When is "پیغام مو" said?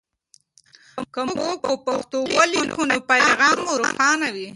3.11-3.73